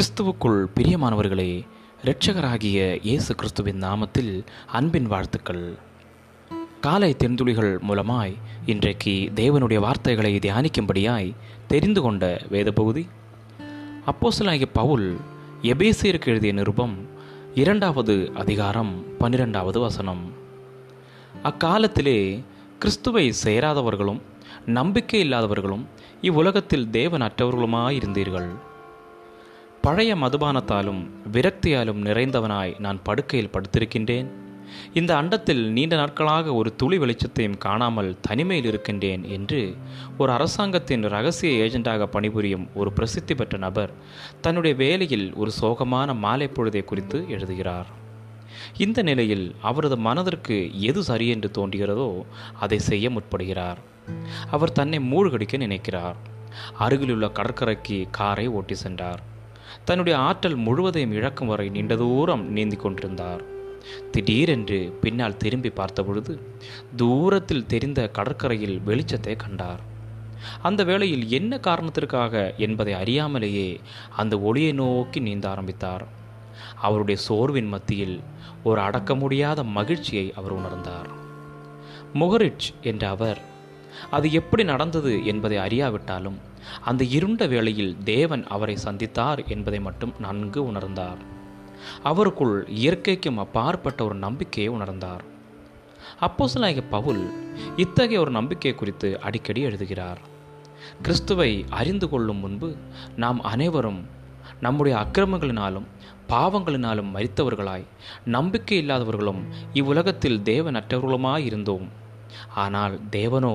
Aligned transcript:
கிறிஸ்துவுக்குள் 0.00 0.66
பிரியமானவர்களே 0.74 1.66
இரட்சகராகிய 2.04 2.98
இயேசு 3.02 3.34
கிறிஸ்துவின் 3.34 3.82
நாமத்தில் 3.82 4.46
அன்பின் 4.66 5.06
வாழ்த்துக்கள். 5.06 5.76
காலை 6.80 7.16
தென்துளிகள் 7.18 7.78
மூலமாய் 7.88 8.34
இன்றைக்கு 8.66 9.32
தேவனுடைய 9.34 9.78
வார்த்தைகளை 9.78 10.36
தியானிக்கும்படியாய் 10.36 11.34
தெரிந்து 11.68 12.02
கொண்ட 12.02 12.40
வேத 12.50 12.72
பகுதி 12.72 13.08
அப்போசலாகிய 14.06 14.66
பவுல் 14.72 15.16
எபேசியருக்கு 15.62 16.26
எழுதிய 16.26 16.52
நிருபம் 16.52 17.08
இரண்டாவது 17.54 18.32
அதிகாரம் 18.34 19.04
பன்னிரெண்டாவது 19.18 19.80
வசனம். 19.80 20.32
அக்காலத்திலே 21.42 22.42
கிறிஸ்துவை 22.78 23.34
சேராதவர்களும் 23.44 24.20
நம்பிக்கை 24.66 25.20
இல்லாதவர்களும் 25.20 25.86
இவ்வுலகத்தில் 26.20 26.88
தேவனற்றவர்களுமாயிருந்தீர்கள். 26.92 28.48
பழைய 29.82 30.14
மதுபானத்தாலும் 30.14 31.06
விரக்தியாலும் 31.32 32.00
நிறைந்தவனாய் 32.04 32.80
நான் 32.80 33.02
படுக்கையில் 33.02 33.50
படுத்திருக்கின்றேன். 33.50 34.26
இந்த 34.94 35.16
அண்டத்தில் 35.16 35.68
நீண்ட 35.68 35.96
நாட்களாக 35.96 36.54
ஒரு 36.54 36.76
துளி 36.76 36.98
வெளிச்சத்தையும் 36.98 37.58
காணாமல் 37.58 38.18
தனிமையில் 38.20 38.66
இருக்கின்றேன் 38.66 39.24
என்று 39.24 39.76
ஒரு 40.18 40.32
அரசாங்கத்தின் 40.32 41.02
ரகசிய 41.02 41.64
ஏஜெண்டாக 41.64 42.06
பணிபுரியும் 42.06 42.68
ஒரு 42.74 42.92
பிரசித்தி 42.92 43.34
பெற்ற 43.34 43.58
நபர் 43.58 43.90
தன்னுடைய 44.40 44.76
வேலையில் 44.76 45.34
ஒரு 45.34 45.50
சோகமான 45.60 46.16
மாலை 46.16 46.50
பொழுதை 46.54 46.84
குறித்து 46.84 47.24
எழுதுகிறார். 47.28 47.86
இந்த 48.76 49.02
நிலையில் 49.02 49.54
அவரது 49.62 49.96
மனதிற்கு 49.96 50.80
எது 50.80 51.02
சரியென்று 51.02 51.50
தோன்றுகிறதோ 51.58 52.24
அதை 52.60 52.78
செய்ய 52.78 53.10
முற்படுகிறார். 53.10 53.76
அவர் 54.50 54.72
தன்னை 54.72 54.98
மூழ்கடிக்க 54.98 55.56
நினைக்கிறார். 55.56 56.16
அருகிலுள்ள 56.78 57.28
கடற்கரைக்கு 57.28 58.06
காரை 58.10 58.46
ஓட்டி 58.46 58.74
சென்றார். 58.74 59.38
தன்னுடைய 59.84 60.18
ஆற்றல் 60.18 60.54
முழுவதையும் 60.54 61.12
இழக்கும் 61.12 61.48
வரை 61.48 61.68
நீண்ட 61.68 61.96
தூரம் 61.96 62.52
நீந்தி 62.52 62.76
கொண்டிருந்தார். 62.76 63.42
திடீரென்று 64.10 64.98
பின்னால் 65.00 65.36
திரும்பி 65.36 65.70
பார்த்தபொழுது 65.70 66.40
தூரத்தில் 66.96 67.66
தெரிந்த 67.66 68.08
கடற்கரையில் 68.08 68.80
வெளிச்சத்தை 68.86 69.36
கண்டார். 69.36 69.80
அந்த 70.62 70.84
வேளையில் 70.84 71.28
என்ன 71.28 71.58
காரணத்திற்காக 71.58 72.54
என்பதை 72.56 72.94
அறியாமலேயே 72.94 73.78
அந்த 74.16 74.40
ஒளியை 74.40 74.72
நோக்கி 74.72 75.20
நீந்த 75.20 75.48
ஆரம்பித்தார். 75.48 76.04
அவருடைய 76.76 77.20
சோர்வின் 77.20 77.68
மத்தியில் 77.68 78.20
ஒரு 78.64 78.80
அடக்க 78.80 79.14
முடியாத 79.14 79.62
மகிழ்ச்சியை 79.64 80.32
அவர் 80.36 80.54
உணர்ந்தார். 80.54 81.10
முகரிச் 82.14 82.68
என்ற 82.82 83.08
அவர் 83.08 83.40
அது 84.10 84.32
எப்படி 84.32 84.64
நடந்தது 84.64 85.26
என்பதை 85.26 85.58
அறியாவிட்டாலும் 85.58 86.38
அந்த 86.80 87.04
இருண்ட 87.04 87.46
வேளையில் 87.46 87.96
தேவன் 88.04 88.46
அவரை 88.46 88.76
சந்தித்தார் 88.84 89.46
என்பதை 89.46 89.80
மட்டும் 89.80 90.14
நன்கு 90.18 90.72
உணர்ந்தார். 90.72 91.20
அவருக்குள் 92.04 92.68
இயற்கைக்கும் 92.68 93.36
அப்பாற்பட்ட 93.36 94.04
ஒரு 94.04 94.14
நம்பிக்கையை 94.14 94.74
உணர்ந்தார். 94.74 95.24
அப்போசலாகிய 96.20 96.82
பவுல் 96.90 97.32
இத்தகைய 97.76 98.20
ஒரு 98.20 98.30
நம்பிக்கை 98.30 98.74
குறித்து 98.74 99.20
அடிக்கடி 99.20 99.60
எழுதுகிறார். 99.60 100.20
கிறிஸ்துவை 101.02 101.64
அறிந்து 101.70 102.08
கொள்ளும் 102.08 102.36
முன்பு 102.36 102.76
நாம் 103.16 103.40
அனைவரும் 103.40 104.18
நம்முடைய 104.60 104.98
அக்கிரமங்களினாலும் 104.98 105.86
பாவங்களினாலும் 106.28 107.10
மறித்தவர்களாய் 107.14 107.84
நம்பிக்கை 108.24 108.78
இல்லாதவர்களும் 108.78 109.44
இவ்வுலகத்தில் 109.72 110.40
தேவனற்றவர்களுமாய் 110.40 111.44
இருந்தோம் 111.44 111.88
ஆனால் 112.54 113.00
தேவனோ 113.10 113.54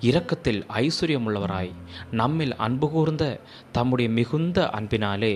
இரக்கத்தில் 0.00 0.60
ஐஸ்வர்யமுள்ளவராய் 0.82 1.72
நம்மில் 2.10 2.54
அன்பு 2.56 2.90
கூர்ந்த 2.90 3.40
தம்முடைய 3.72 4.10
மிகுந்த 4.10 4.70
அன்பினாலே 4.70 5.34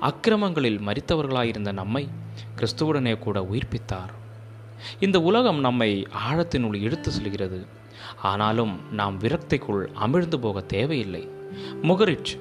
அக்கிரமங்களில் 0.00 0.80
மறித்தவர்களாயிருந்த 0.86 1.72
நம்மை 1.72 2.08
கிறிஸ்துவுடனே 2.56 3.18
கூட 3.18 3.40
உயிர்ப்பித்தார். 3.52 4.12
இந்த 5.00 5.20
உலகம் 5.20 5.60
நம்மை 5.60 5.90
ஆழத்தினுள் 6.30 6.74
இழுத்து 6.74 7.10
செல்கிறது. 7.10 7.60
ஆனாலும் 8.22 8.80
நாம் 8.90 9.20
விரக்திக்குள் 9.20 9.82
அமிழ்ந்து 10.06 10.38
போக 10.38 10.60
தேவையில்லை. 10.60 11.28
முகரிச் 11.82 12.32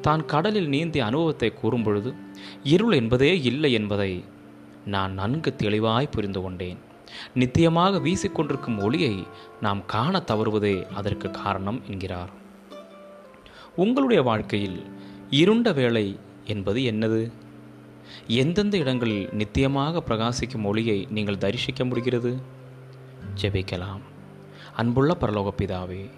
தான் 0.00 0.24
கடலில் 0.24 0.68
நீந்திய 0.68 1.04
அனுபவத்தை 1.04 1.52
கூறும்பொழுது 1.62 2.10
இருள் 2.62 2.92
என்பதே 2.92 3.32
இல்லை 3.42 3.72
என்பதை 3.72 4.12
நான் 4.84 5.12
நன்கு 5.12 5.50
தெளிவாய் 5.54 6.12
புரிந்து 6.12 6.40
கொண்டேன். 6.42 6.78
நித்தியமாக 7.34 7.98
வீசிக்கொண்டிருக்கும் 7.98 8.82
ஒளியை 8.82 9.26
நாம் 9.60 9.84
காண 9.86 10.22
தவறுவதே 10.26 10.86
அதற்கு 10.94 11.30
காரணம் 11.30 11.82
என்கிறார். 11.90 12.30
உங்களுடைய 13.76 14.22
வாழ்க்கையில் 14.22 14.82
இருண்ட 15.30 15.72
வேலை 15.72 16.18
என்பது 16.44 16.80
என்னது? 16.80 17.32
எந்தெந்த 18.26 18.76
இடங்களில் 18.76 19.28
நித்தியமாக 19.32 20.02
பிரகாசிக்கும் 20.06 20.64
ஒளியை 20.64 21.06
நீங்கள் 21.10 21.38
தரிசிக்க 21.38 21.84
முடிகிறது? 21.84 22.40
ஜெபிக்கலாம். 23.42 24.00
அன்புள்ள 24.76 25.16
பரலோக 25.20 25.48
பிதாவே 25.58 26.10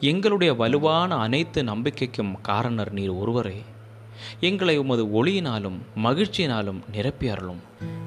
எங்களுடைய 0.00 0.54
வலுவான 0.54 1.16
அனைத்து 1.16 1.62
நம்பிக்கைக்கும் 1.62 2.40
காரணர் 2.42 2.92
நீர் 2.92 3.10
ஒருவரே. 3.10 3.62
எங்களை 4.40 4.76
உமது 4.76 5.04
ஒளியினாலும் 5.06 5.78
மகிழ்ச்சியினாலும் 6.02 6.80
நிரப்பி 6.92 7.28
அருளும். 7.28 7.60